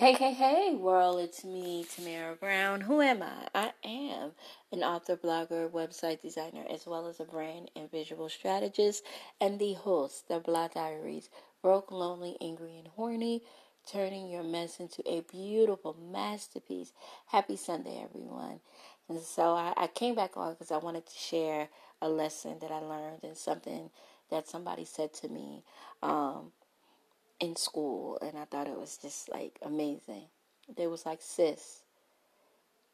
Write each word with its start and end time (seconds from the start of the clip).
Hey, 0.00 0.14
hey, 0.14 0.32
hey, 0.34 0.74
world, 0.76 1.20
it's 1.20 1.44
me, 1.44 1.86
Tamara 1.94 2.34
Brown. 2.36 2.82
Who 2.82 3.02
am 3.02 3.22
I? 3.22 3.48
I 3.54 3.72
am 3.84 4.32
an 4.72 4.82
author, 4.82 5.16
blogger, 5.16 5.70
website 5.70 6.22
designer, 6.22 6.64
as 6.70 6.86
well 6.86 7.06
as 7.08 7.20
a 7.20 7.24
brand 7.26 7.70
and 7.76 7.92
visual 7.92 8.30
strategist, 8.30 9.04
and 9.42 9.60
the 9.60 9.74
host 9.74 10.24
of 10.30 10.44
Blah 10.44 10.70
Diaries 10.70 11.30
Broke, 11.62 11.92
Lonely, 11.92 12.38
Angry, 12.42 12.78
and 12.78 12.88
Horny, 12.96 13.44
turning 13.86 14.30
your 14.30 14.42
mess 14.44 14.80
into 14.80 15.02
a 15.08 15.22
beautiful 15.30 15.96
masterpiece. 16.12 16.94
Happy 17.28 17.56
Sunday, 17.56 18.02
everyone. 18.02 18.60
And 19.10 19.20
so 19.20 19.54
I, 19.54 19.74
I 19.78 19.88
came 19.88 20.16
back 20.16 20.36
on 20.36 20.54
because 20.54 20.72
I 20.72 20.78
wanted 20.78 21.06
to 21.06 21.18
share 21.18 21.68
a 22.02 22.10
lesson 22.10 22.58
that 22.62 22.72
I 22.72 22.80
learned 22.80 23.24
and 23.24 23.38
something 23.38 23.90
that 24.32 24.48
somebody 24.48 24.86
said 24.86 25.14
to 25.16 25.28
me. 25.30 25.64
Um, 26.02 26.52
in 27.40 27.56
school 27.56 28.18
and 28.20 28.38
I 28.38 28.44
thought 28.44 28.68
it 28.68 28.78
was 28.78 28.98
just 28.98 29.30
like 29.30 29.58
amazing. 29.62 30.26
They 30.76 30.86
was 30.86 31.06
like, 31.06 31.20
sis, 31.22 31.82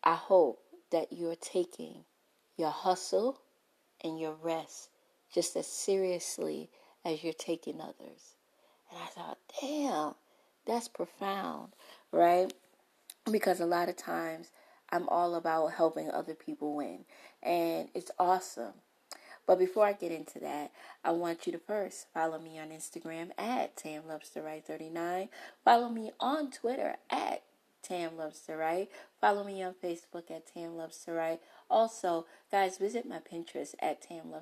I 0.02 0.14
hope 0.14 0.60
that 0.92 1.12
you're 1.12 1.36
taking 1.36 2.04
your 2.56 2.70
hustle 2.70 3.40
and 4.02 4.18
your 4.18 4.34
rest 4.42 4.88
just 5.34 5.56
as 5.56 5.66
seriously 5.66 6.70
as 7.04 7.22
you're 7.22 7.32
taking 7.32 7.80
others. 7.80 8.36
And 8.90 9.00
I 9.02 9.06
thought, 9.06 9.38
damn, 9.60 10.14
that's 10.66 10.88
profound, 10.88 11.72
right? 12.12 12.52
Because 13.30 13.60
a 13.60 13.66
lot 13.66 13.88
of 13.88 13.96
times 13.96 14.50
I'm 14.90 15.08
all 15.08 15.34
about 15.34 15.72
helping 15.72 16.10
other 16.10 16.34
people 16.34 16.76
win. 16.76 17.04
And 17.42 17.88
it's 17.94 18.10
awesome. 18.18 18.74
But 19.46 19.58
before 19.58 19.86
I 19.86 19.92
get 19.92 20.12
into 20.12 20.40
that, 20.40 20.72
I 21.04 21.12
want 21.12 21.46
you 21.46 21.52
to 21.52 21.58
first 21.58 22.06
follow 22.12 22.38
me 22.38 22.58
on 22.58 22.70
Instagram 22.70 23.30
at 23.38 23.76
Tam 23.76 24.02
Loves 24.08 24.30
to 24.30 24.42
Write 24.42 24.66
39. 24.66 25.28
Follow 25.64 25.88
me 25.88 26.10
on 26.18 26.50
Twitter 26.50 26.96
at 27.08 27.42
Tam. 27.86 28.12
Follow 29.20 29.44
me 29.44 29.62
on 29.62 29.74
Facebook 29.82 30.30
at 30.30 30.46
Tam. 30.52 30.72
Also, 31.68 32.26
guys, 32.50 32.78
visit 32.78 33.08
my 33.08 33.18
Pinterest 33.18 33.74
at 33.80 34.02
Tam. 34.02 34.32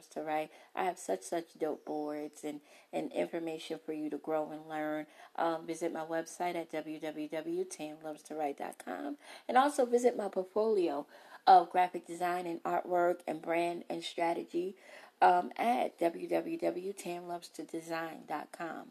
I 0.74 0.74
have 0.74 0.98
such 0.98 1.22
such 1.22 1.58
dope 1.58 1.84
boards 1.84 2.44
and, 2.44 2.60
and 2.92 3.10
information 3.12 3.80
for 3.84 3.92
you 3.92 4.08
to 4.10 4.18
grow 4.18 4.50
and 4.50 4.68
learn. 4.68 5.06
Um, 5.36 5.66
visit 5.66 5.92
my 5.92 6.04
website 6.04 6.54
at 6.54 6.70
www.tamlovestowrite.com 6.72 9.16
and 9.48 9.58
also 9.58 9.84
visit 9.84 10.16
my 10.16 10.28
portfolio 10.28 11.04
of 11.46 11.70
graphic 11.70 12.06
design 12.06 12.46
and 12.46 12.62
artwork 12.62 13.20
and 13.26 13.42
brand 13.42 13.84
and 13.90 14.02
strategy 14.02 14.76
um, 15.20 15.50
at 15.56 15.98
www.tamlovestodesign.com. 15.98 18.88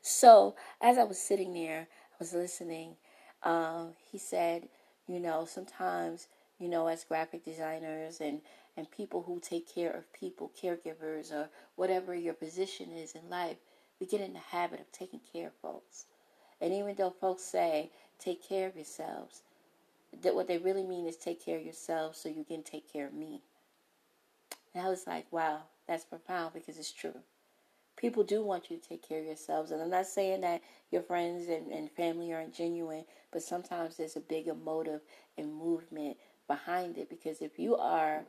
So, 0.00 0.54
as 0.80 0.98
I 0.98 1.04
was 1.04 1.20
sitting 1.20 1.52
there, 1.52 1.88
I 2.12 2.16
was 2.18 2.32
listening. 2.32 2.96
Um, 3.42 3.92
he 4.10 4.18
said, 4.18 4.68
you 5.06 5.20
know, 5.20 5.44
sometimes, 5.44 6.28
you 6.58 6.68
know, 6.68 6.86
as 6.86 7.04
graphic 7.04 7.44
designers 7.44 8.20
and, 8.20 8.40
and 8.76 8.90
people 8.90 9.22
who 9.22 9.40
take 9.40 9.72
care 9.72 9.90
of 9.90 10.12
people, 10.12 10.52
caregivers, 10.60 11.32
or 11.32 11.48
whatever 11.74 12.14
your 12.14 12.34
position 12.34 12.92
is 12.92 13.12
in 13.12 13.28
life, 13.28 13.56
we 14.00 14.06
get 14.06 14.20
in 14.20 14.32
the 14.32 14.38
habit 14.38 14.80
of 14.80 14.90
taking 14.92 15.20
care 15.32 15.48
of 15.48 15.54
folks. 15.54 16.06
And 16.60 16.72
even 16.72 16.94
though 16.96 17.10
folks 17.10 17.42
say, 17.42 17.90
take 18.18 18.46
care 18.46 18.66
of 18.66 18.76
yourselves, 18.76 19.42
that 20.22 20.34
what 20.34 20.48
they 20.48 20.58
really 20.58 20.84
mean 20.84 21.06
is 21.06 21.16
take 21.16 21.44
care 21.44 21.58
of 21.58 21.64
yourself 21.64 22.16
so 22.16 22.28
you 22.28 22.44
can 22.44 22.62
take 22.62 22.90
care 22.90 23.06
of 23.06 23.14
me. 23.14 23.42
And 24.74 24.84
I 24.84 24.88
was 24.88 25.06
like, 25.06 25.26
wow, 25.30 25.62
that's 25.88 26.04
profound 26.04 26.54
because 26.54 26.78
it's 26.78 26.92
true. 26.92 27.20
People 27.96 28.24
do 28.24 28.42
want 28.42 28.70
you 28.70 28.76
to 28.76 28.88
take 28.88 29.06
care 29.06 29.20
of 29.20 29.26
yourselves. 29.26 29.70
And 29.70 29.80
I'm 29.80 29.90
not 29.90 30.06
saying 30.06 30.42
that 30.42 30.60
your 30.90 31.02
friends 31.02 31.48
and, 31.48 31.72
and 31.72 31.90
family 31.90 32.32
aren't 32.32 32.54
genuine, 32.54 33.04
but 33.32 33.42
sometimes 33.42 33.96
there's 33.96 34.16
a 34.16 34.20
bigger 34.20 34.54
motive 34.54 35.00
and 35.38 35.54
movement 35.54 36.18
behind 36.46 36.98
it 36.98 37.08
because 37.08 37.40
if 37.40 37.58
you 37.58 37.76
are 37.76 38.24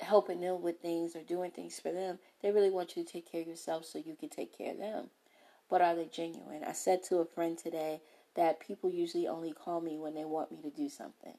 helping 0.00 0.40
them 0.40 0.62
with 0.62 0.80
things 0.80 1.16
or 1.16 1.22
doing 1.22 1.50
things 1.50 1.80
for 1.80 1.92
them, 1.92 2.18
they 2.42 2.52
really 2.52 2.70
want 2.70 2.96
you 2.96 3.04
to 3.04 3.12
take 3.12 3.30
care 3.30 3.42
of 3.42 3.48
yourself 3.48 3.84
so 3.84 3.98
you 3.98 4.16
can 4.18 4.28
take 4.28 4.56
care 4.56 4.72
of 4.72 4.78
them. 4.78 5.10
But 5.68 5.80
are 5.80 5.94
they 5.94 6.06
genuine? 6.06 6.64
I 6.64 6.72
said 6.72 7.02
to 7.04 7.18
a 7.18 7.24
friend 7.24 7.56
today, 7.58 8.00
that 8.34 8.60
people 8.60 8.90
usually 8.90 9.28
only 9.28 9.52
call 9.52 9.80
me 9.80 9.98
when 9.98 10.14
they 10.14 10.24
want 10.24 10.50
me 10.50 10.62
to 10.62 10.70
do 10.70 10.88
something. 10.88 11.34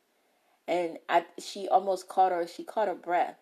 And 0.67 0.97
I, 1.09 1.25
she 1.39 1.67
almost 1.67 2.07
caught 2.07 2.31
her, 2.31 2.47
she 2.47 2.63
caught 2.63 2.87
her 2.87 2.95
breath. 2.95 3.37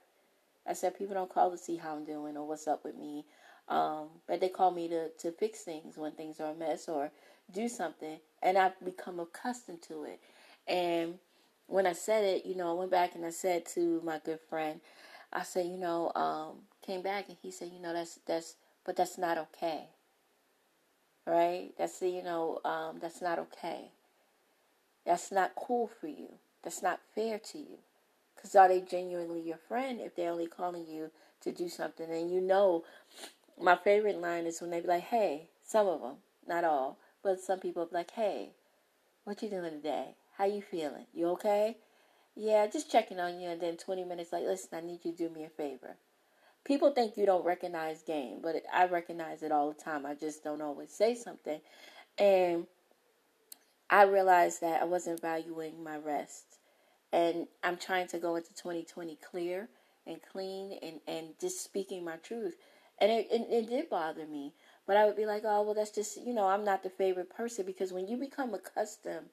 I 0.67 0.73
said, 0.73 0.97
people 0.97 1.13
don't 1.13 1.31
call 1.31 1.51
to 1.51 1.57
see 1.57 1.75
how 1.77 1.95
I'm 1.95 2.05
doing 2.05 2.37
or 2.37 2.47
what's 2.47 2.67
up 2.67 2.83
with 2.83 2.95
me. 2.95 3.25
Um, 3.67 4.09
but 4.27 4.41
they 4.41 4.49
call 4.49 4.71
me 4.71 4.87
to, 4.89 5.09
to 5.09 5.31
fix 5.31 5.61
things 5.61 5.97
when 5.97 6.11
things 6.13 6.39
are 6.39 6.51
a 6.51 6.55
mess 6.55 6.87
or 6.87 7.11
do 7.51 7.67
something. 7.67 8.19
And 8.41 8.57
I've 8.57 8.79
become 8.83 9.19
accustomed 9.19 9.81
to 9.83 10.03
it. 10.03 10.19
And 10.67 11.15
when 11.67 11.85
I 11.85 11.93
said 11.93 12.23
it, 12.23 12.45
you 12.45 12.55
know, 12.55 12.71
I 12.71 12.73
went 12.73 12.91
back 12.91 13.15
and 13.15 13.25
I 13.25 13.29
said 13.29 13.65
to 13.73 14.01
my 14.03 14.19
good 14.23 14.39
friend, 14.49 14.81
I 15.33 15.43
said, 15.43 15.67
you 15.67 15.77
know, 15.77 16.11
um, 16.15 16.57
came 16.85 17.01
back 17.01 17.29
and 17.29 17.37
he 17.41 17.51
said, 17.51 17.71
you 17.73 17.81
know, 17.81 17.93
that's, 17.93 18.19
that's, 18.25 18.55
but 18.83 18.95
that's 18.95 19.17
not 19.17 19.37
okay 19.37 19.87
right? 21.25 21.71
That's 21.77 22.01
you 22.01 22.23
know, 22.23 22.59
um, 22.65 22.99
that's 22.99 23.21
not 23.21 23.39
okay. 23.39 23.91
That's 25.05 25.31
not 25.31 25.55
cool 25.55 25.87
for 25.87 26.07
you. 26.07 26.35
That's 26.63 26.83
not 26.83 26.99
fair 27.15 27.39
to 27.39 27.57
you. 27.57 27.77
Because 28.35 28.55
are 28.55 28.67
they 28.67 28.81
genuinely 28.81 29.41
your 29.41 29.57
friend 29.57 29.99
if 29.99 30.15
they're 30.15 30.31
only 30.31 30.47
calling 30.47 30.85
you 30.87 31.11
to 31.41 31.51
do 31.51 31.69
something? 31.69 32.09
And 32.09 32.31
you 32.31 32.41
know, 32.41 32.83
my 33.59 33.75
favorite 33.75 34.19
line 34.19 34.45
is 34.45 34.61
when 34.61 34.71
they 34.71 34.81
be 34.81 34.87
like, 34.87 35.03
"Hey," 35.03 35.49
some 35.63 35.87
of 35.87 36.01
them, 36.01 36.17
not 36.47 36.63
all, 36.63 36.97
but 37.23 37.39
some 37.39 37.59
people 37.59 37.85
be 37.85 37.95
like, 37.95 38.11
"Hey, 38.11 38.53
what 39.23 39.41
you 39.41 39.49
doing 39.49 39.71
today? 39.71 40.15
How 40.37 40.45
you 40.45 40.61
feeling? 40.61 41.05
You 41.13 41.27
okay?" 41.29 41.77
Yeah, 42.35 42.65
just 42.67 42.89
checking 42.89 43.19
on 43.19 43.39
you. 43.39 43.49
And 43.49 43.61
then 43.61 43.77
20 43.77 44.05
minutes 44.05 44.31
like, 44.31 44.45
listen, 44.45 44.69
I 44.73 44.81
need 44.81 45.03
you 45.03 45.11
to 45.11 45.17
do 45.17 45.29
me 45.29 45.43
a 45.43 45.49
favor 45.49 45.97
people 46.65 46.91
think 46.91 47.17
you 47.17 47.25
don't 47.25 47.45
recognize 47.45 48.03
game, 48.03 48.39
but 48.41 48.63
I 48.73 48.85
recognize 48.85 49.43
it 49.43 49.51
all 49.51 49.69
the 49.71 49.81
time. 49.81 50.05
I 50.05 50.15
just 50.15 50.43
don't 50.43 50.61
always 50.61 50.91
say 50.91 51.15
something. 51.15 51.59
And 52.17 52.67
I 53.89 54.03
realized 54.03 54.61
that 54.61 54.81
I 54.81 54.85
wasn't 54.85 55.21
valuing 55.21 55.83
my 55.83 55.97
rest. 55.97 56.59
And 57.11 57.47
I'm 57.63 57.77
trying 57.77 58.07
to 58.07 58.19
go 58.19 58.35
into 58.35 58.53
2020 58.53 59.17
clear 59.17 59.67
and 60.07 60.19
clean 60.31 60.77
and, 60.81 60.99
and 61.07 61.27
just 61.39 61.63
speaking 61.63 62.05
my 62.05 62.15
truth. 62.17 62.55
And 62.99 63.11
it, 63.11 63.27
it, 63.31 63.47
it 63.49 63.69
did 63.69 63.89
bother 63.89 64.25
me. 64.25 64.53
But 64.87 64.97
I 64.97 65.05
would 65.05 65.17
be 65.17 65.25
like, 65.25 65.43
oh, 65.45 65.63
well, 65.63 65.73
that's 65.73 65.91
just, 65.91 66.19
you 66.25 66.33
know, 66.33 66.47
I'm 66.47 66.63
not 66.63 66.83
the 66.83 66.89
favorite 66.89 67.29
person 67.29 67.65
because 67.65 67.91
when 67.91 68.07
you 68.07 68.17
become 68.17 68.53
accustomed 68.53 69.27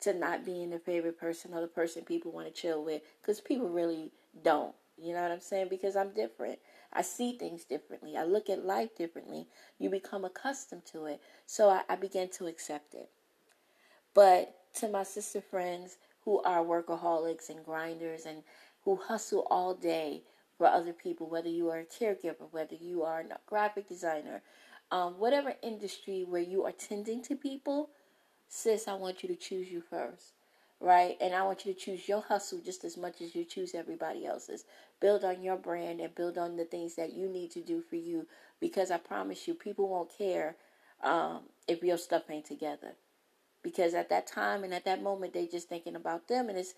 to 0.00 0.12
not 0.12 0.44
being 0.44 0.70
the 0.70 0.78
favorite 0.78 1.18
person 1.18 1.52
or 1.54 1.60
the 1.60 1.66
person 1.66 2.04
people 2.04 2.32
want 2.32 2.46
to 2.46 2.52
chill 2.52 2.84
with, 2.84 3.02
because 3.20 3.40
people 3.40 3.68
really 3.68 4.12
don't. 4.42 4.74
You 4.96 5.14
know 5.14 5.22
what 5.22 5.32
I'm 5.32 5.40
saying? 5.40 5.68
Because 5.70 5.96
I'm 5.96 6.12
different. 6.12 6.58
I 6.94 7.02
see 7.02 7.36
things 7.36 7.64
differently. 7.64 8.16
I 8.16 8.24
look 8.24 8.48
at 8.48 8.64
life 8.64 8.94
differently. 8.96 9.48
You 9.78 9.90
become 9.90 10.24
accustomed 10.24 10.86
to 10.92 11.06
it. 11.06 11.20
So 11.46 11.68
I, 11.68 11.82
I 11.88 11.96
began 11.96 12.28
to 12.38 12.46
accept 12.46 12.94
it. 12.94 13.10
But 14.14 14.54
to 14.74 14.88
my 14.88 15.02
sister 15.02 15.40
friends 15.40 15.96
who 16.24 16.40
are 16.42 16.64
workaholics 16.64 17.50
and 17.50 17.64
grinders 17.64 18.26
and 18.26 18.42
who 18.84 18.96
hustle 18.96 19.46
all 19.50 19.74
day 19.74 20.22
for 20.56 20.66
other 20.66 20.92
people, 20.92 21.28
whether 21.28 21.48
you 21.48 21.68
are 21.70 21.80
a 21.80 21.84
caregiver, 21.84 22.48
whether 22.52 22.76
you 22.76 23.02
are 23.02 23.20
a 23.20 23.38
graphic 23.46 23.88
designer, 23.88 24.42
um, 24.90 25.14
whatever 25.18 25.54
industry 25.62 26.24
where 26.28 26.42
you 26.42 26.64
are 26.64 26.72
tending 26.72 27.22
to 27.22 27.34
people, 27.34 27.90
sis, 28.48 28.86
I 28.86 28.94
want 28.94 29.22
you 29.22 29.28
to 29.30 29.36
choose 29.36 29.68
you 29.68 29.80
first 29.80 30.33
right? 30.84 31.16
And 31.20 31.34
I 31.34 31.42
want 31.44 31.64
you 31.64 31.72
to 31.72 31.80
choose 31.80 32.08
your 32.08 32.20
hustle 32.20 32.60
just 32.62 32.84
as 32.84 32.98
much 32.98 33.22
as 33.22 33.34
you 33.34 33.44
choose 33.44 33.74
everybody 33.74 34.26
else's. 34.26 34.64
Build 35.00 35.24
on 35.24 35.42
your 35.42 35.56
brand 35.56 36.00
and 36.00 36.14
build 36.14 36.36
on 36.36 36.56
the 36.56 36.66
things 36.66 36.94
that 36.96 37.14
you 37.14 37.26
need 37.26 37.50
to 37.52 37.62
do 37.62 37.80
for 37.80 37.96
you 37.96 38.26
because 38.60 38.90
I 38.90 38.98
promise 38.98 39.48
you, 39.48 39.54
people 39.54 39.88
won't 39.88 40.16
care 40.16 40.56
um, 41.02 41.40
if 41.66 41.82
your 41.82 41.96
stuff 41.96 42.24
ain't 42.30 42.44
together. 42.44 42.92
Because 43.62 43.94
at 43.94 44.10
that 44.10 44.26
time 44.26 44.62
and 44.62 44.74
at 44.74 44.84
that 44.84 45.02
moment, 45.02 45.32
they're 45.32 45.46
just 45.46 45.70
thinking 45.70 45.96
about 45.96 46.28
them, 46.28 46.50
and 46.50 46.58
it's 46.58 46.74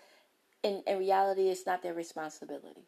in, 0.62 0.84
in 0.86 0.98
reality, 0.98 1.48
it's 1.48 1.66
not 1.66 1.82
their 1.82 1.94
responsibility. 1.94 2.86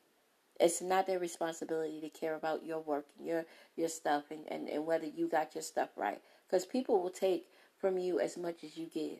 It's 0.61 0.81
not 0.81 1.09
their 1.09 1.19
responsibility 1.19 2.01
to 2.01 2.09
care 2.09 2.37
about 2.37 2.65
your 2.65 2.81
work 2.81 3.07
and 3.19 3.27
your 3.27 3.45
your 3.77 3.89
stuff 3.89 4.25
and, 4.31 4.41
and, 4.49 4.69
and 4.69 4.87
whether 4.87 5.07
you 5.07 5.29
got 5.29 5.55
your 5.57 5.63
stuff 5.63 5.91
right. 5.97 6.21
Because 6.47 6.65
people 6.65 7.03
will 7.03 7.11
take 7.11 7.47
from 7.77 7.99
you 7.99 8.21
as 8.21 8.37
much 8.37 8.63
as 8.63 8.77
you 8.77 8.87
give. 8.87 9.19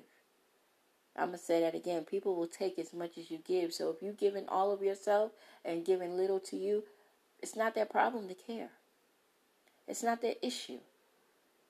I'm 1.17 1.29
going 1.29 1.39
to 1.39 1.45
say 1.45 1.61
that 1.61 1.75
again. 1.75 2.05
People 2.05 2.37
will 2.37 2.47
take 2.47 2.79
as 2.79 2.93
much 2.93 3.19
as 3.19 3.31
you 3.31 3.39
give. 3.39 3.73
So 3.73 3.91
if 3.91 4.03
you're 4.03 4.13
giving 4.13 4.49
all 4.49 4.71
of 4.73 4.83
yourself 4.83 5.33
and 5.65 5.85
giving 5.85 6.17
little 6.17 6.41
to 6.41 6.57
you, 6.57 6.85
it's 7.41 7.57
not 7.57 7.75
their 7.75 7.87
problem 7.87 8.29
to 8.29 8.35
care. 8.35 8.71
It's 9.87 10.03
not 10.03 10.23
their 10.23 10.35
issue. 10.43 10.79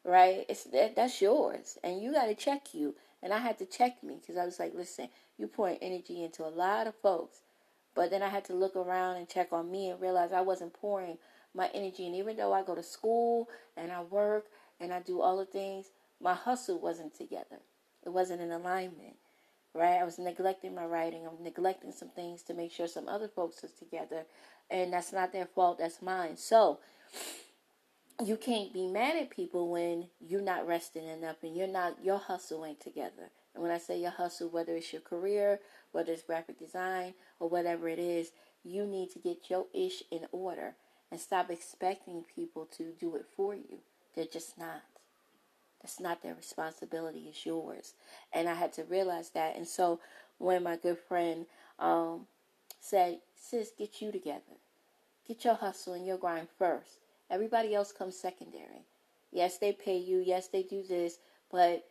Right? 0.05 0.45
It's 0.49 0.65
that 0.65 0.97
that's 0.97 1.21
yours. 1.21 1.79
And 1.83 2.03
you 2.03 2.13
got 2.13 2.27
to 2.27 2.35
check 2.35 2.75
you. 2.75 2.95
And 3.23 3.33
I 3.33 3.39
had 3.39 3.59
to 3.59 3.67
check 3.67 4.03
me 4.03 4.19
because 4.21 4.37
I 4.37 4.45
was 4.45 4.59
like, 4.59 4.75
listen, 4.75 5.09
you 5.39 5.49
pouring 5.49 5.79
energy 5.81 6.23
into 6.23 6.45
a 6.45 6.49
lot 6.49 6.87
of 6.87 6.95
folks. 6.97 7.41
But 7.95 8.11
then 8.11 8.23
I 8.23 8.29
had 8.29 8.45
to 8.45 8.55
look 8.55 8.77
around 8.77 9.17
and 9.17 9.29
check 9.29 9.53
on 9.53 9.71
me 9.71 9.91
and 9.91 10.01
realize 10.01 10.33
I 10.33 10.41
wasn't 10.41 10.73
pouring 10.73 11.19
my 11.55 11.69
energy. 11.75 12.07
And 12.07 12.15
even 12.15 12.37
though 12.37 12.53
I 12.53 12.63
go 12.63 12.75
to 12.75 12.83
school 12.83 13.49
and 13.77 13.91
I 13.91 14.03
work 14.03 14.47
and 14.79 14.93
I 14.93 15.01
do 15.01 15.21
all 15.21 15.37
the 15.37 15.45
things, 15.45 15.87
my 16.21 16.35
hustle 16.35 16.79
wasn't 16.79 17.15
together 17.15 17.59
It 18.05 18.11
wasn't 18.11 18.41
in 18.41 18.51
alignment, 18.51 19.17
right? 19.79 20.01
I 20.01 20.05
was 20.05 20.19
neglecting 20.19 20.75
my 20.75 20.85
writing. 20.85 21.27
I'm 21.27 21.43
neglecting 21.43 21.93
some 21.93 22.11
things 22.11 22.43
to 22.43 22.55
make 22.55 22.73
sure 22.73 22.89
some 22.89 23.09
other 23.09 23.29
folks 23.29 23.63
is 23.63 23.73
together, 23.73 24.25
and 24.71 24.93
that's 24.93 25.13
not 25.13 25.33
their 25.33 25.47
fault. 25.47 25.79
That's 25.79 26.03
mine. 26.03 26.37
So 26.37 26.81
you 28.25 28.37
can't 28.37 28.73
be 28.73 28.89
mad 28.89 29.17
at 29.17 29.31
people 29.31 29.71
when 29.71 30.09
you're 30.21 30.41
not 30.41 30.67
resting 30.67 31.07
enough 31.07 31.37
and 31.43 31.57
you're 31.57 31.69
not 31.69 32.03
your 32.03 32.19
hustle 32.19 32.65
ain't 32.65 32.81
together. 32.81 33.31
And 33.55 33.63
when 33.63 33.73
I 33.73 33.79
say 33.79 34.01
your 34.01 34.11
hustle, 34.11 34.49
whether 34.49 34.75
it's 34.75 34.93
your 34.93 35.03
career, 35.03 35.61
whether 35.93 36.13
it's 36.13 36.23
graphic 36.23 36.59
design 36.59 37.15
or 37.39 37.49
whatever 37.49 37.89
it 37.89 37.99
is, 37.99 38.33
you 38.65 38.87
need 38.87 39.11
to 39.13 39.21
get 39.21 39.49
your 39.49 39.67
ish 39.73 40.03
in 40.11 40.27
order 40.33 40.75
and 41.11 41.21
stop 41.21 41.51
expecting 41.51 42.25
people 42.35 42.67
to 42.77 42.93
do 42.99 43.15
it 43.17 43.27
for 43.37 43.55
you. 43.55 43.79
They're 44.15 44.27
just 44.27 44.59
not. 44.59 44.83
That's 45.81 46.01
not 46.01 46.23
their 46.23 46.35
responsibility, 46.35 47.27
it's 47.29 47.47
yours. 47.47 47.95
And 48.33 48.49
I 48.49 48.55
had 48.55 48.73
to 48.75 48.85
realize 48.85 49.31
that. 49.31 49.57
And 49.57 49.67
so 49.67 50.01
when 50.39 50.63
my 50.63 50.77
good 50.77 50.99
friend 50.99 51.47
um, 51.79 52.27
said, 52.81 53.19
Sis, 53.37 53.71
get 53.77 54.03
you 54.03 54.11
together, 54.11 54.59
get 55.27 55.45
your 55.45 55.55
hustle 55.55 55.95
and 55.95 56.07
your 56.07 56.19
grind 56.19 56.49
first. 56.59 56.99
Everybody 57.31 57.75
else 57.75 57.93
comes 57.93 58.17
secondary. 58.17 58.87
Yes, 59.31 59.59
they 59.59 59.73
pay 59.73 59.99
you. 59.99 60.19
Yes, 60.19 60.49
they 60.49 60.63
do 60.63 60.83
this. 60.83 61.19
But 61.51 61.85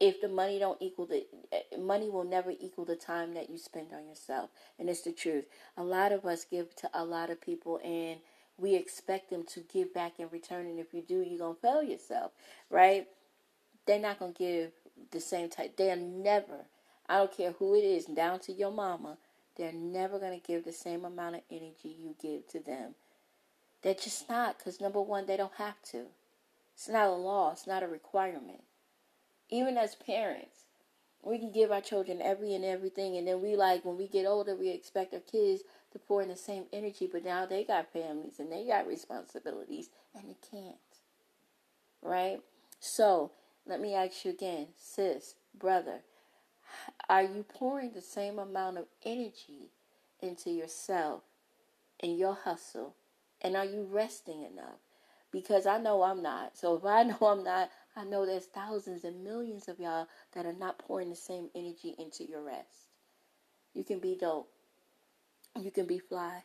if 0.00 0.20
the 0.22 0.28
money 0.28 0.58
don't 0.58 0.80
equal 0.80 1.06
the 1.06 1.26
eh, 1.52 1.76
money 1.78 2.08
will 2.08 2.24
never 2.24 2.50
equal 2.58 2.86
the 2.86 2.96
time 2.96 3.34
that 3.34 3.50
you 3.50 3.58
spend 3.58 3.88
on 3.92 4.08
yourself 4.08 4.48
and 4.78 4.88
it's 4.88 5.02
the 5.02 5.12
truth 5.12 5.44
a 5.76 5.82
lot 5.84 6.10
of 6.10 6.24
us 6.24 6.46
give 6.50 6.74
to 6.74 6.88
a 6.94 7.04
lot 7.04 7.30
of 7.30 7.40
people 7.40 7.78
and 7.84 8.18
we 8.56 8.74
expect 8.74 9.30
them 9.30 9.44
to 9.44 9.60
give 9.60 9.92
back 9.94 10.18
in 10.18 10.28
return 10.30 10.66
and 10.66 10.80
if 10.80 10.92
you 10.94 11.02
do 11.02 11.20
you're 11.20 11.38
gonna 11.38 11.54
fail 11.54 11.82
yourself 11.82 12.32
right 12.70 13.06
they're 13.90 14.00
not 14.00 14.18
gonna 14.18 14.32
give 14.32 14.70
the 15.10 15.20
same 15.20 15.48
type 15.48 15.76
they're 15.76 15.96
never 15.96 16.66
i 17.08 17.18
don't 17.18 17.36
care 17.36 17.52
who 17.52 17.74
it 17.74 17.84
is 17.84 18.04
down 18.06 18.38
to 18.38 18.52
your 18.52 18.70
mama 18.70 19.18
they're 19.56 19.72
never 19.72 20.18
gonna 20.18 20.38
give 20.38 20.64
the 20.64 20.72
same 20.72 21.04
amount 21.04 21.34
of 21.34 21.42
energy 21.50 21.96
you 22.00 22.14
give 22.22 22.46
to 22.48 22.60
them 22.60 22.94
they're 23.82 23.94
just 23.94 24.28
not 24.28 24.58
because 24.58 24.80
number 24.80 25.00
one 25.00 25.26
they 25.26 25.36
don't 25.36 25.54
have 25.56 25.80
to 25.82 26.06
it's 26.74 26.88
not 26.88 27.08
a 27.08 27.12
law 27.12 27.52
it's 27.52 27.66
not 27.66 27.82
a 27.82 27.88
requirement 27.88 28.62
even 29.50 29.76
as 29.76 29.94
parents, 29.94 30.66
we 31.22 31.38
can 31.38 31.50
give 31.50 31.70
our 31.72 31.80
children 31.80 32.22
every 32.22 32.54
and 32.54 32.64
everything, 32.64 33.16
and 33.16 33.26
then 33.26 33.42
we 33.42 33.56
like 33.56 33.84
when 33.84 33.96
we 33.96 34.06
get 34.06 34.26
older, 34.26 34.54
we 34.54 34.70
expect 34.70 35.12
our 35.12 35.20
kids 35.20 35.62
to 35.92 35.98
pour 35.98 36.22
in 36.22 36.28
the 36.28 36.36
same 36.36 36.64
energy, 36.72 37.08
but 37.10 37.24
now 37.24 37.44
they 37.44 37.64
got 37.64 37.92
families 37.92 38.38
and 38.38 38.50
they 38.50 38.64
got 38.64 38.86
responsibilities, 38.86 39.90
and 40.14 40.28
they 40.28 40.36
can't. 40.50 40.76
Right? 42.00 42.40
So, 42.78 43.32
let 43.70 43.80
me 43.80 43.94
ask 43.94 44.24
you 44.24 44.32
again, 44.32 44.66
sis, 44.76 45.36
brother, 45.56 46.00
are 47.08 47.22
you 47.22 47.44
pouring 47.48 47.92
the 47.92 48.00
same 48.00 48.40
amount 48.40 48.78
of 48.78 48.86
energy 49.04 49.70
into 50.20 50.50
yourself 50.50 51.22
and 52.00 52.18
your 52.18 52.34
hustle? 52.34 52.96
And 53.40 53.56
are 53.56 53.64
you 53.64 53.86
resting 53.88 54.42
enough? 54.42 54.80
Because 55.30 55.66
I 55.66 55.78
know 55.78 56.02
I'm 56.02 56.20
not. 56.20 56.58
So 56.58 56.74
if 56.74 56.84
I 56.84 57.02
know 57.04 57.18
I'm 57.22 57.44
not, 57.44 57.70
I 57.94 58.02
know 58.02 58.26
there's 58.26 58.46
thousands 58.46 59.04
and 59.04 59.22
millions 59.22 59.68
of 59.68 59.78
y'all 59.78 60.08
that 60.34 60.46
are 60.46 60.52
not 60.52 60.80
pouring 60.80 61.08
the 61.08 61.16
same 61.16 61.48
energy 61.54 61.94
into 61.96 62.24
your 62.24 62.42
rest. 62.42 62.90
You 63.72 63.84
can 63.84 64.00
be 64.00 64.16
dope. 64.20 64.50
You 65.60 65.70
can 65.70 65.86
be 65.86 66.00
fly. 66.00 66.42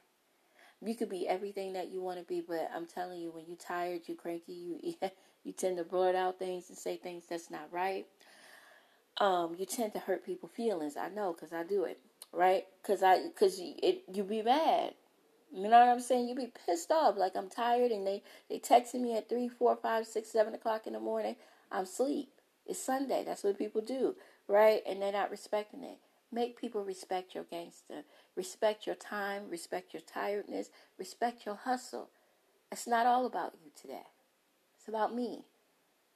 You 0.81 0.95
could 0.95 1.09
be 1.09 1.27
everything 1.27 1.73
that 1.73 1.89
you 1.91 2.01
want 2.01 2.19
to 2.19 2.25
be, 2.25 2.41
but 2.41 2.69
I'm 2.75 2.85
telling 2.85 3.19
you, 3.19 3.31
when 3.31 3.45
you're 3.47 3.57
tired, 3.57 4.01
you're 4.07 4.17
cranky, 4.17 4.53
you 4.53 4.95
you 5.43 5.53
tend 5.53 5.77
to 5.77 5.83
blurt 5.83 6.15
out 6.15 6.39
things 6.39 6.69
and 6.69 6.77
say 6.77 6.97
things 6.97 7.25
that's 7.29 7.51
not 7.51 7.67
right. 7.71 8.05
Um, 9.19 9.55
you 9.57 9.65
tend 9.65 9.93
to 9.93 9.99
hurt 9.99 10.25
people's 10.25 10.51
feelings. 10.51 10.97
I 10.97 11.09
know, 11.09 11.33
cause 11.33 11.53
I 11.53 11.63
do 11.63 11.85
it, 11.85 11.99
right? 12.33 12.65
Cause 12.83 13.03
I, 13.03 13.29
cause 13.39 13.59
it, 13.59 14.03
you 14.13 14.23
be 14.23 14.41
mad. 14.41 14.93
You 15.53 15.63
know 15.63 15.79
what 15.79 15.89
I'm 15.89 16.01
saying? 16.01 16.27
You 16.27 16.35
be 16.35 16.51
pissed 16.65 16.91
off, 16.91 17.15
like 17.17 17.35
I'm 17.37 17.49
tired, 17.49 17.91
and 17.91 18.05
they 18.05 18.23
they 18.49 18.59
texting 18.59 19.01
me 19.01 19.17
at 19.17 19.29
three, 19.29 19.47
four, 19.47 19.75
five, 19.77 20.05
six, 20.05 20.29
seven 20.29 20.53
o'clock 20.53 20.87
in 20.87 20.93
the 20.93 20.99
morning. 20.99 21.37
I'm 21.71 21.83
asleep. 21.85 22.29
It's 22.65 22.81
Sunday. 22.81 23.23
That's 23.25 23.43
what 23.43 23.57
people 23.57 23.81
do, 23.81 24.15
right? 24.47 24.81
And 24.87 25.01
they're 25.01 25.13
not 25.13 25.31
respecting 25.31 25.83
it. 25.83 25.99
Make 26.31 26.59
people 26.59 26.83
respect 26.83 27.35
your 27.35 27.45
gangster. 27.45 28.03
Respect 28.35 28.85
your 28.85 28.95
time. 28.95 29.49
Respect 29.49 29.93
your 29.93 30.01
tiredness. 30.01 30.69
Respect 30.97 31.45
your 31.45 31.55
hustle. 31.55 32.09
It's 32.71 32.87
not 32.87 33.05
all 33.05 33.25
about 33.25 33.53
you 33.63 33.71
today. 33.79 34.07
It's 34.77 34.87
about 34.87 35.15
me. 35.15 35.45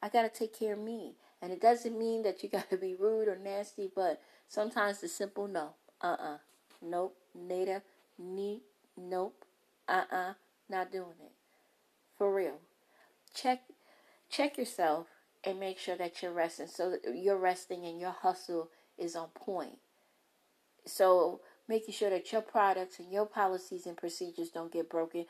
I 0.02 0.10
gotta 0.10 0.30
take 0.30 0.58
care 0.58 0.74
of 0.74 0.80
me, 0.80 1.16
and 1.42 1.52
it 1.52 1.62
doesn't 1.62 1.98
mean 1.98 2.24
that 2.24 2.44
you 2.44 2.50
gotta 2.52 2.78
be 2.78 2.96
rude 2.96 3.28
or 3.28 3.38
nasty, 3.38 3.90
but 3.94 4.22
sometimes 4.48 5.00
the 5.02 5.08
simple 5.08 5.48
no. 5.48 5.76
Uh 6.02 6.18
uh 6.20 6.38
Nope. 6.82 7.18
Nada. 7.36 7.82
Neat 8.18 8.64
Nope. 8.98 9.46
Uh-uh. 9.88 10.34
Not 10.70 10.92
doing 10.92 11.16
it. 11.22 11.32
For 12.18 12.34
real. 12.34 12.60
Check 13.34 13.62
check 14.30 14.58
yourself 14.58 15.08
and 15.44 15.60
make 15.60 15.80
sure 15.80 15.96
that 15.96 16.22
you're 16.22 16.32
resting 16.34 16.68
so 16.68 16.92
that 16.92 17.02
you're 17.16 17.38
resting 17.38 17.86
and 17.86 18.00
your 18.00 18.12
hustle 18.12 18.70
is 18.98 19.16
on 19.16 19.30
point. 19.30 19.80
So 20.86 21.42
making 21.68 21.94
sure 21.94 22.10
that 22.10 22.31
your 22.31 22.42
products 22.42 23.00
and 23.00 23.12
your 23.12 23.26
policies 23.26 23.86
and 23.86 23.98
procedures 23.98 24.50
don't 24.50 24.72
get 24.72 24.90
broken. 24.90 25.26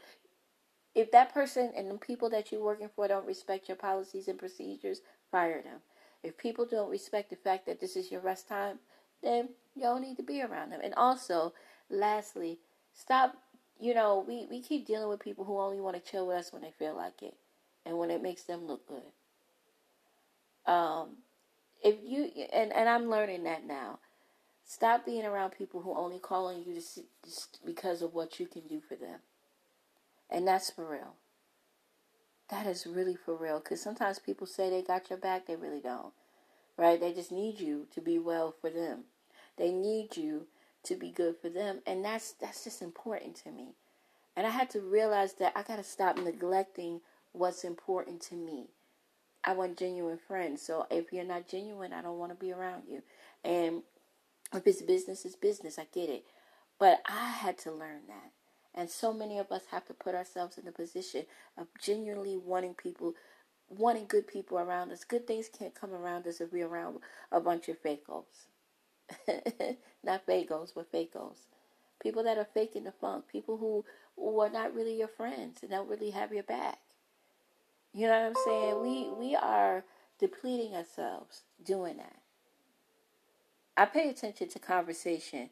If 0.96 1.12
that 1.12 1.34
person 1.34 1.72
and 1.76 1.90
the 1.90 1.98
people 1.98 2.30
that 2.32 2.52
you're 2.52 2.64
working 2.64 2.90
for 2.96 3.08
don't 3.08 3.28
respect 3.28 3.68
your 3.68 3.78
policies 3.78 4.28
and 4.28 4.40
procedures, 4.40 5.02
fire 5.32 5.62
them. 5.62 5.80
If 6.24 6.38
people 6.38 6.66
don't 6.66 6.90
respect 6.90 7.30
the 7.30 7.36
fact 7.36 7.66
that 7.68 7.80
this 7.80 7.96
is 7.96 8.12
your 8.12 8.22
rest 8.22 8.48
time, 8.48 8.80
then 9.22 9.50
you 9.76 9.84
don't 9.84 10.02
need 10.02 10.18
to 10.18 10.24
be 10.24 10.42
around 10.42 10.72
them. 10.72 10.82
And 10.84 10.94
also, 10.96 11.54
lastly, 11.90 12.60
stop 12.94 13.36
you 13.80 13.94
know, 13.94 14.26
we, 14.28 14.46
we 14.50 14.62
keep 14.62 14.86
dealing 14.86 15.08
with 15.08 15.22
people 15.22 15.46
who 15.46 15.58
only 15.58 15.80
want 15.80 15.96
to 15.96 16.12
chill 16.12 16.28
with 16.28 16.36
us 16.36 16.52
when 16.52 16.62
they 16.62 16.72
feel 16.78 16.96
like 16.96 17.22
it 17.24 17.34
and 17.86 17.98
when 17.98 18.12
it 18.12 18.22
makes 18.22 18.44
them 18.44 18.68
look 18.68 18.86
good. 18.88 19.02
Um, 20.72 21.18
if 21.82 21.96
you 22.04 22.30
and 22.52 22.74
and 22.74 22.90
I'm 22.90 23.10
learning 23.10 23.46
that 23.46 23.66
now. 23.66 24.00
Stop 24.70 25.04
being 25.04 25.26
around 25.26 25.50
people 25.52 25.82
who 25.82 25.96
only 25.96 26.20
call 26.20 26.46
on 26.46 26.64
you 26.64 26.76
just 26.76 27.60
because 27.66 28.04
of 28.04 28.14
what 28.14 28.40
you 28.40 28.46
can 28.46 28.62
do 28.68 28.80
for 28.80 28.96
them, 28.96 29.20
and 30.30 30.48
that's 30.48 30.70
for 30.70 30.86
real. 30.86 31.16
That 32.52 32.68
is 32.68 32.86
really 32.86 33.16
for 33.16 33.36
real 33.36 33.60
because 33.60 33.82
sometimes 33.82 34.20
people 34.20 34.46
say 34.46 34.70
they 34.70 34.84
got 34.84 35.10
your 35.10 35.18
back, 35.18 35.48
they 35.48 35.56
really 35.56 35.82
don't, 35.82 36.14
right? 36.78 37.00
They 37.00 37.14
just 37.14 37.32
need 37.32 37.60
you 37.60 37.88
to 37.96 38.02
be 38.02 38.20
well 38.20 38.54
for 38.62 38.70
them. 38.70 39.06
They 39.58 39.72
need 39.72 40.16
you 40.16 40.46
to 40.84 40.96
be 40.96 41.10
good 41.10 41.36
for 41.42 41.50
them 41.50 41.80
and 41.86 42.04
that's 42.04 42.34
that's 42.34 42.64
just 42.64 42.82
important 42.82 43.36
to 43.36 43.52
me 43.52 43.74
and 44.36 44.48
i 44.48 44.50
had 44.50 44.70
to 44.70 44.80
realize 44.80 45.34
that 45.34 45.54
i 45.56 45.62
got 45.62 45.76
to 45.76 45.84
stop 45.84 46.18
neglecting 46.18 47.02
what's 47.34 47.64
important 47.64 48.22
to 48.22 48.36
me 48.36 48.68
i 49.44 49.52
want 49.52 49.78
genuine 49.78 50.18
friends 50.18 50.62
so 50.62 50.86
if 50.90 51.12
you're 51.12 51.26
not 51.26 51.48
genuine 51.48 51.92
i 51.92 52.02
don't 52.02 52.18
want 52.18 52.32
to 52.32 52.46
be 52.46 52.52
around 52.52 52.84
you 52.88 53.02
and 53.44 53.82
if 54.54 54.68
it's 54.68 54.82
business 54.82 55.26
it's 55.26 55.36
business 55.36 55.80
i 55.80 55.86
get 55.94 56.10
it 56.10 56.26
but 56.80 57.02
i 57.08 57.30
had 57.30 57.58
to 57.58 57.72
learn 57.72 58.02
that 58.08 58.32
and 58.76 58.90
so 58.90 59.14
many 59.14 59.40
of 59.40 59.52
us 59.52 59.64
have 59.72 59.86
to 59.86 59.94
put 59.94 60.16
ourselves 60.16 60.58
in 60.58 60.66
the 60.66 60.72
position 60.72 61.26
of 61.58 61.68
genuinely 61.82 62.38
wanting 62.38 62.74
people 62.74 63.14
wanting 63.70 64.06
good 64.08 64.28
people 64.28 64.60
around 64.60 64.92
us 64.92 65.04
good 65.04 65.28
things 65.28 65.50
can't 65.58 65.76
come 65.76 65.94
around 65.94 66.28
us 66.28 66.42
if 66.42 66.52
we're 66.54 66.68
around 66.68 67.00
a 67.32 67.40
bunch 67.40 67.70
of 67.70 67.82
fakos 67.82 68.48
not 70.04 70.26
fagos, 70.26 70.74
but 70.76 70.92
fakos. 70.92 71.48
People 72.02 72.24
that 72.24 72.38
are 72.38 72.48
faking 72.54 72.86
the 72.86 72.92
funk. 72.92 73.26
People 73.32 73.58
who, 73.58 73.86
who 74.16 74.40
are 74.40 74.50
not 74.50 74.74
really 74.74 74.98
your 74.98 75.08
friends 75.08 75.60
and 75.62 75.72
don't 75.72 75.90
really 75.90 76.12
have 76.12 76.34
your 76.34 76.44
back. 76.44 76.80
You 77.94 78.08
know 78.08 78.14
what 78.14 78.28
I'm 78.28 78.36
saying? 78.46 78.82
We 78.82 79.10
we 79.18 79.36
are 79.36 79.84
depleting 80.20 80.76
ourselves 80.76 81.42
doing 81.64 81.98
that. 81.98 82.18
I 83.80 83.86
pay 83.86 84.10
attention 84.10 84.50
to 84.50 84.60
conversation. 84.60 85.52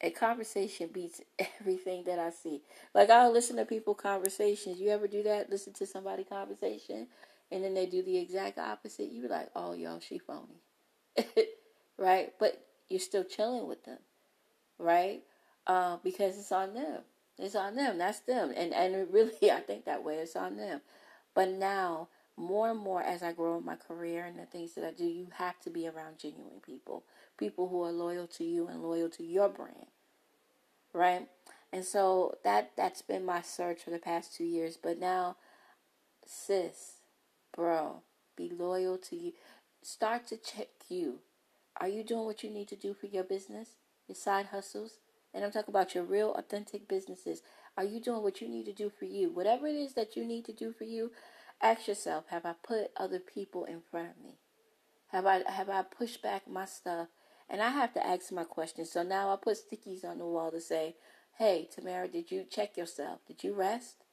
And 0.00 0.14
conversation 0.14 0.90
beats 0.92 1.22
everything 1.60 2.04
that 2.06 2.18
I 2.20 2.30
see. 2.30 2.62
Like 2.94 3.10
I'll 3.10 3.32
listen 3.32 3.56
to 3.56 3.66
people 3.66 3.94
conversations. 3.94 4.80
You 4.80 4.90
ever 4.90 5.08
do 5.08 5.22
that? 5.24 5.50
Listen 5.50 5.74
to 5.74 5.86
somebody 5.86 6.24
conversation 6.24 7.08
and 7.50 7.64
then 7.64 7.74
they 7.74 7.86
do 7.86 8.02
the 8.02 8.18
exact 8.18 8.58
opposite. 8.58 9.12
You 9.12 9.22
be 9.22 9.28
like, 9.28 9.50
oh 9.56 9.74
yo, 9.74 10.00
she 10.00 10.18
phony. 10.18 10.62
right? 11.98 12.32
But 12.38 12.64
you're 12.88 13.00
still 13.00 13.24
chilling 13.24 13.68
with 13.68 13.84
them, 13.84 13.98
right? 14.78 15.22
Uh, 15.66 15.98
because 16.04 16.38
it's 16.38 16.52
on 16.52 16.74
them. 16.74 17.02
It's 17.38 17.56
on 17.56 17.76
them. 17.76 17.98
That's 17.98 18.20
them. 18.20 18.52
And 18.56 18.74
and 18.74 19.12
really, 19.12 19.32
I 19.52 19.60
think 19.60 19.86
that 19.86 20.04
way. 20.04 20.16
It's 20.16 20.36
on 20.36 20.56
them. 20.56 20.80
But 21.34 21.50
now, 21.50 22.08
more 22.38 22.70
and 22.70 22.80
more, 22.80 23.02
as 23.02 23.22
I 23.22 23.32
grow 23.32 23.58
in 23.58 23.66
my 23.66 23.76
career 23.76 24.24
and 24.26 24.38
the 24.38 24.46
things 24.46 24.74
that 24.76 24.86
I 24.86 24.92
do, 24.92 25.06
you 25.06 25.28
have 25.34 25.60
to 25.62 25.70
be 25.70 25.88
around 25.88 26.18
genuine 26.18 26.60
people, 26.64 27.04
people 27.38 27.68
who 27.68 27.82
are 27.84 27.92
loyal 27.92 28.28
to 28.28 28.44
you 28.44 28.68
and 28.68 28.82
loyal 28.82 29.10
to 29.10 29.24
your 29.24 29.48
brand, 29.50 29.88
right? 30.94 31.28
And 31.72 31.84
so 31.84 32.38
that 32.44 32.72
that's 32.76 33.02
been 33.02 33.24
my 33.26 33.42
search 33.42 33.82
for 33.84 33.90
the 33.90 33.98
past 33.98 34.34
two 34.36 34.44
years. 34.44 34.78
But 34.82 34.98
now, 34.98 35.36
sis, 36.26 37.00
bro, 37.56 38.02
be 38.36 38.50
loyal 38.50 38.98
to 38.98 39.16
you. 39.16 39.32
Start 39.82 40.26
to 40.28 40.36
check 40.38 40.68
you 40.88 41.20
Are 41.80 41.88
you 41.88 42.04
doing 42.04 42.26
what 42.26 42.44
you 42.44 42.50
need 42.50 42.68
to 42.68 42.76
do 42.76 42.94
for 42.94 43.06
your 43.06 43.24
business, 43.24 43.70
your 44.08 44.16
side 44.16 44.46
hustles? 44.46 44.98
And 45.34 45.44
I'm 45.44 45.52
talking 45.52 45.72
about 45.74 45.94
your 45.94 46.04
real, 46.04 46.32
authentic 46.34 46.88
businesses. 46.88 47.42
Are 47.76 47.84
you 47.84 48.00
doing 48.00 48.22
what 48.22 48.40
you 48.42 48.48
need 48.48 48.66
to 48.66 48.72
do 48.72 48.90
for 48.90 49.06
you? 49.06 49.30
Whatever 49.30 49.66
it 49.68 49.76
is 49.76 49.94
that 49.94 50.16
you 50.16 50.24
need 50.26 50.44
to 50.46 50.52
do 50.52 50.72
for 50.72 50.84
you, 50.84 51.12
ask 51.60 51.88
yourself, 51.88 52.24
have 52.28 52.44
I 52.46 52.54
put 52.62 52.90
other 52.96 53.18
people 53.18 53.64
in 53.64 53.80
front 53.90 54.10
of 54.10 54.22
me? 54.22 54.38
Have 55.08 55.26
I 55.26 55.42
have 55.50 55.68
I 55.68 55.82
pushed 55.82 56.22
back 56.22 56.48
my 56.48 56.64
stuff? 56.64 57.08
And 57.50 57.62
I 57.62 57.70
have 57.70 57.94
to 57.94 58.06
ask 58.06 58.30
my 58.30 58.44
questions. 58.44 58.92
So 58.92 59.02
now 59.02 59.32
I 59.32 59.36
put 59.36 59.56
stickies 59.56 60.04
on 60.04 60.18
the 60.18 60.26
wall 60.26 60.50
to 60.50 60.60
say, 60.60 60.96
Hey, 61.38 61.68
Tamara, 61.74 62.08
did 62.08 62.30
you 62.30 62.44
check 62.50 62.76
yourself? 62.76 63.20
Did 63.26 63.42
you 63.42 63.54
rest? 63.54 64.04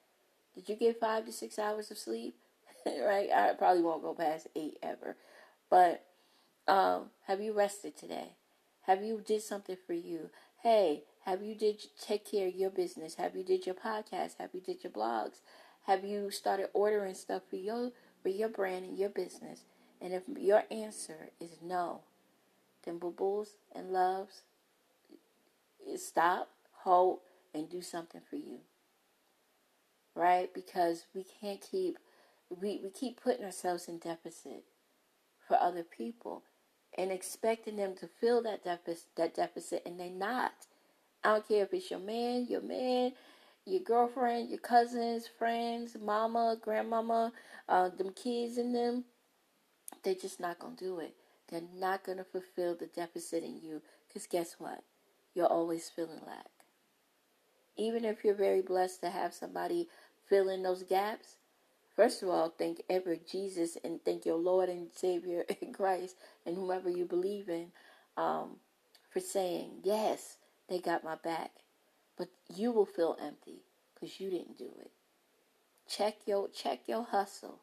Did 0.53 0.69
you 0.69 0.75
get 0.75 0.99
five 0.99 1.25
to 1.25 1.33
six 1.33 1.59
hours 1.59 1.91
of 1.91 1.97
sleep? 1.97 2.35
right? 2.85 3.29
I 3.31 3.53
probably 3.57 3.83
won't 3.83 4.03
go 4.03 4.13
past 4.13 4.47
eight 4.55 4.77
ever. 4.81 5.17
But 5.69 6.05
um, 6.67 7.09
have 7.27 7.41
you 7.41 7.51
rested 7.53 7.97
today? 7.97 8.35
Have 8.83 9.03
you 9.03 9.21
did 9.25 9.41
something 9.41 9.77
for 9.85 9.93
you? 9.93 10.29
Hey, 10.61 11.03
have 11.25 11.41
you 11.41 11.55
did 11.55 11.81
take 11.99 12.29
care 12.29 12.47
of 12.47 12.55
your 12.55 12.69
business? 12.69 13.15
Have 13.15 13.35
you 13.35 13.43
did 13.43 13.65
your 13.65 13.75
podcast? 13.75 14.35
Have 14.39 14.51
you 14.53 14.61
did 14.61 14.83
your 14.83 14.93
blogs? 14.93 15.41
Have 15.87 16.03
you 16.03 16.31
started 16.31 16.69
ordering 16.73 17.13
stuff 17.13 17.43
for 17.49 17.57
your 17.57 17.91
for 18.23 18.29
your 18.29 18.49
brand 18.49 18.85
and 18.85 18.97
your 18.97 19.09
business? 19.09 19.63
And 20.01 20.13
if 20.13 20.23
your 20.37 20.63
answer 20.71 21.29
is 21.39 21.57
no, 21.61 22.01
then 22.83 22.97
boos 22.97 23.49
and 23.73 23.91
loves, 23.91 24.41
eh, 25.87 25.97
stop, 25.97 26.49
hold, 26.83 27.19
and 27.53 27.69
do 27.69 27.81
something 27.81 28.21
for 28.27 28.35
you. 28.35 28.59
Right? 30.15 30.53
Because 30.53 31.05
we 31.13 31.23
can't 31.23 31.61
keep 31.61 31.97
we, 32.49 32.79
we 32.83 32.89
keep 32.89 33.21
putting 33.21 33.45
ourselves 33.45 33.87
in 33.87 33.99
deficit 33.99 34.63
for 35.47 35.57
other 35.57 35.83
people 35.83 36.43
and 36.97 37.11
expecting 37.11 37.75
them 37.75 37.95
to 37.99 38.07
fill 38.07 38.41
that 38.43 38.63
deficit 38.63 39.07
that 39.17 39.35
deficit 39.35 39.83
and 39.85 39.99
they're 39.99 40.09
not. 40.09 40.53
I 41.23 41.33
don't 41.33 41.47
care 41.47 41.63
if 41.63 41.73
it's 41.73 41.89
your 41.89 41.99
man, 41.99 42.47
your 42.47 42.61
man, 42.61 43.13
your 43.65 43.81
girlfriend, 43.81 44.49
your 44.49 44.59
cousins, 44.59 45.27
friends, 45.39 45.97
mama, 46.01 46.57
grandmama, 46.61 47.33
uh, 47.69 47.89
them 47.89 48.11
kids 48.13 48.57
and 48.57 48.75
them. 48.75 49.05
They're 50.03 50.15
just 50.15 50.39
not 50.39 50.59
gonna 50.59 50.75
do 50.77 50.99
it. 50.99 51.15
They're 51.49 51.61
not 51.75 52.03
gonna 52.03 52.25
fulfill 52.25 52.75
the 52.75 52.87
deficit 52.87 53.43
in 53.43 53.61
you. 53.61 53.81
Cause 54.13 54.27
guess 54.27 54.55
what? 54.59 54.83
You're 55.35 55.47
always 55.47 55.89
feeling 55.89 56.21
lack. 56.27 56.49
Even 57.77 58.05
if 58.05 58.23
you're 58.23 58.35
very 58.35 58.61
blessed 58.61 59.01
to 59.01 59.09
have 59.09 59.33
somebody 59.33 59.89
fill 60.29 60.49
in 60.49 60.63
those 60.63 60.83
gaps, 60.83 61.37
First 61.95 62.23
of 62.23 62.29
all, 62.29 62.49
thank 62.57 62.83
ever 62.89 63.15
Jesus 63.15 63.77
and 63.83 64.03
thank 64.05 64.25
your 64.25 64.37
Lord 64.37 64.69
and 64.69 64.89
Savior 64.93 65.45
and 65.61 65.73
Christ 65.73 66.17
and 66.45 66.55
whomever 66.55 66.89
you 66.89 67.05
believe 67.05 67.49
in 67.49 67.71
um, 68.17 68.57
for 69.11 69.19
saying, 69.21 69.81
yes, 69.83 70.37
they 70.69 70.79
got 70.79 71.03
my 71.03 71.15
back. 71.15 71.51
But 72.17 72.29
you 72.53 72.71
will 72.71 72.85
feel 72.85 73.17
empty 73.21 73.63
because 73.93 74.19
you 74.19 74.29
didn't 74.29 74.57
do 74.57 74.69
it. 74.79 74.91
Check 75.87 76.15
your 76.25 76.49
check 76.49 76.81
your 76.87 77.03
hustle. 77.03 77.59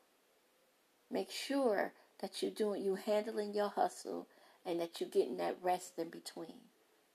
Make 1.10 1.30
sure 1.30 1.92
that 2.20 2.40
you're 2.40 2.50
doing 2.50 2.82
you 2.82 2.94
handling 2.94 3.54
your 3.54 3.68
hustle 3.68 4.28
and 4.64 4.80
that 4.80 5.00
you're 5.00 5.10
getting 5.10 5.36
that 5.38 5.56
rest 5.62 5.98
in 5.98 6.08
between. 6.08 6.60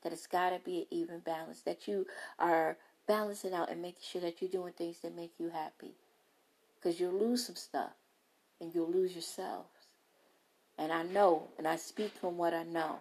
That 0.03 0.13
it's 0.13 0.27
gotta 0.27 0.60
be 0.63 0.79
an 0.79 0.86
even 0.91 1.20
balance. 1.20 1.62
That 1.62 1.88
you 1.88 2.06
are 2.38 2.77
balancing 3.08 3.53
out 3.53 3.72
and 3.72 3.82
making 3.82 4.03
sure 4.03 4.22
that 4.22 4.41
you're 4.41 4.51
doing 4.51 4.74
things 4.74 5.00
that 5.00 5.15
make 5.15 5.34
you 5.39 5.50
happy. 5.50 5.96
Because 6.75 7.00
you'll 7.00 7.17
lose 7.17 7.46
some 7.46 7.56
stuff 7.56 7.94
and 8.60 8.74
you'll 8.75 8.91
lose 8.91 9.13
yourselves. 9.13 9.70
And 10.77 10.91
I 10.91 11.03
know, 11.03 11.48
and 11.58 11.67
I 11.67 11.75
speak 11.75 12.12
from 12.12 12.38
what 12.38 12.53
I 12.53 12.63
know. 12.63 12.98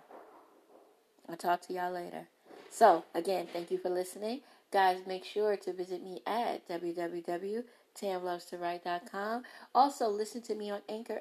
I'll 1.28 1.36
talk 1.36 1.60
to 1.62 1.74
y'all 1.74 1.92
later. 1.92 2.28
So, 2.70 3.04
again, 3.14 3.46
thank 3.52 3.70
you 3.70 3.78
for 3.78 3.88
listening. 3.88 4.40
Guys, 4.72 4.98
make 5.06 5.24
sure 5.24 5.56
to 5.56 5.72
visit 5.72 6.02
me 6.02 6.20
at 6.26 6.68
www.tamlovestowrite.com. 6.68 9.42
Also, 9.74 10.08
listen 10.08 10.42
to 10.42 10.54
me 10.54 10.70
on 10.70 10.80
Anchor, 10.88 11.20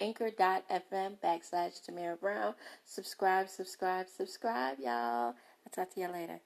anchor.fm 0.00 1.16
backslash 1.24 1.82
Tamara 1.82 2.16
Brown. 2.16 2.54
Subscribe, 2.84 3.48
subscribe, 3.48 4.06
subscribe, 4.08 4.78
y'all. 4.80 5.34
I'll 5.64 5.72
talk 5.72 5.94
to 5.94 6.00
y'all 6.00 6.12
later. 6.12 6.40